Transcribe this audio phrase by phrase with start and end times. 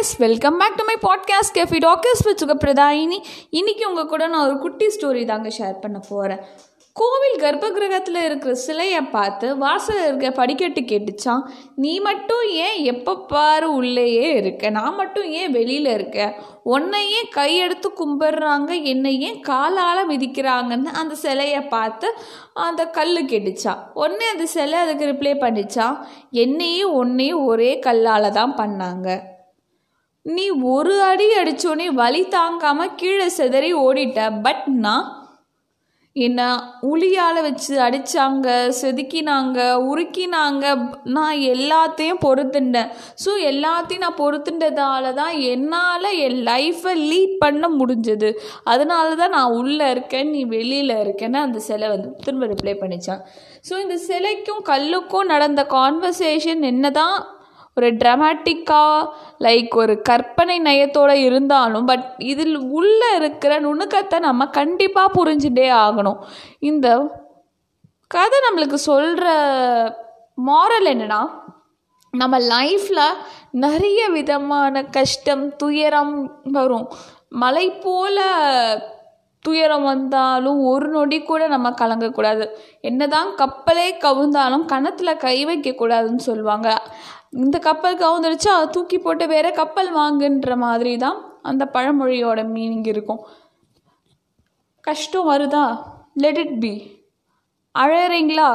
[0.00, 3.18] Guys welcome back to my podcast cafe talkers with Sukapradayini
[3.52, 6.38] இன்றைக்கி உங்கள் கூட நான் ஒரு குட்டி ஸ்டோரி தாங்க ஷேர் பண்ண போகிறேன்
[6.92, 11.42] கோவில் கர்ப்பகிரகத்தில் இருக்கிற சிலையை பார்த்து வாசல் இருக்க படிக்கட்டு கேட்டுச்சான்.
[11.74, 14.70] நீ மட்டும் ஏன் எப்போ பாரு உள்ளேயே இருக்க?
[14.70, 16.34] நான் மட்டும் ஏன் வெளியில் இருக்க?
[16.64, 18.82] உன்னை ஏன் கையெடுத்து கும்பிடுறாங்க?
[18.82, 22.14] என்னை ஏன் காலால் மிதிக்கிறாங்கன்னு அந்த சிலையை பார்த்து
[22.54, 23.82] அந்த கல் கேட்டுச்சான்.
[23.94, 25.96] உடனே அந்த சிலை அதுக்கு ரிப்ளை பண்ணிச்சான்.
[26.30, 29.20] என்னையும் உன்னையும் ஒரே கல்லால் தான் பண்ணாங்க.
[30.26, 35.06] நீ ஒரு அடி அடிச்சோடனே வலி தாங்காம கீழே சிதறி ஓடிட்ட பட் நான்
[36.16, 36.40] என்ன
[36.82, 38.48] உளியால் வச்சு அடித்தாங்க
[38.80, 39.58] செதுக்கினாங்க
[39.90, 40.64] உருக்கினாங்க
[41.04, 42.90] நான் எல்லாத்தையும் பொறுத்துட்டேன்
[43.24, 48.30] ஸோ எல்லாத்தையும் நான் பொறுத்துட்டதால தான் என்னால் என் லைஃப்பை லீட் பண்ண முடிஞ்சது.
[48.64, 53.22] அதனால தான் நான் உள்ளே இருக்கேன் நீ வெளியில் இருக்கேன்னு அந்த சிலை வந்து திரும்ப ரிப்ளை பண்ணிச்சான்.
[53.70, 57.16] ஸோ இந்த சிலைக்கும் கல்லுக்கும் நடந்த கான்வர்சேஷன் என்ன தான்
[57.80, 59.08] ஒரு ட்ரமாட்டிக்காக
[59.44, 66.20] லைக் ஒரு கற்பனை நயத்தோடு இருந்தாலும் பட் இதில் உள்ளே இருக்கிற நுணுக்கத்தை நம்ம கண்டிப்பாக புரிஞ்சுட்டே ஆகணும்.
[66.70, 66.88] இந்த
[68.14, 69.26] கதை நம்மளுக்கு சொல்கிற
[70.46, 71.22] மாரல் என்னென்னா
[72.20, 73.04] நம்ம லைஃப்பில்
[73.64, 76.14] நிறைய விதமான கஷ்டம் துயரம்
[76.56, 76.86] வரும்.
[77.42, 78.22] மலை போல்
[79.44, 82.46] துயரம் வந்தாலும் ஒரு நொடி கூட நம்ம கலங்கக்கூடாது.
[82.88, 86.68] என்னதான் கப்பலே கவுந்தாலும் கணத்தில் கை வைக்கக்கூடாதுன்னு சொல்லுவாங்க.
[87.32, 93.20] இந்த கப்பல் கவுந்துருச்சா தூக்கி போட்டு வேற கப்பல் வாங்குன்ற மாதிரி தான் அந்த பழமொழியோட மீனிங் இருக்கும்.
[94.84, 95.66] கஷ்டம் வருதா?
[96.22, 96.72] லெட் இட் பி
[97.74, 98.48] அழகிறீங்களா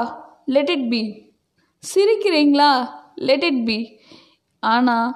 [0.56, 1.02] லெட் இட் பி
[1.84, 2.72] சிரிக்கிறீங்களா?
[3.28, 3.80] லெட் இட் பி
[4.64, 5.14] ஆனால்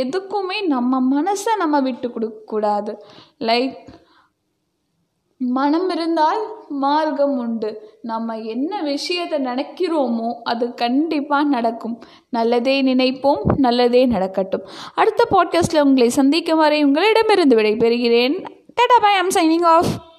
[0.00, 2.92] எதுக்குமே நம்ம மனசை நம்ம விட்டு கொடுக்கக்கூடாது
[3.48, 3.76] லைக்
[5.50, 7.98] மனம் இருந்தால் மார்க்கம் உண்டு.
[8.02, 12.00] நம்ம என்ன விஷயத்தை நினைக்கிறோமோ அது கண்டிப்பாக நடக்கும்.
[12.28, 14.66] நல்லதே நினைப்போம் நல்லதே நடக்கட்டும்.
[14.94, 18.44] அடுத்த பாட்காஸ்ட்டில் உங்களை சந்திக்கும் வரை உங்களிடமிருந்து விடைபெறுகிறேன்.
[18.76, 20.08] டடா பை ஐம் சைனிங் ஆஃப்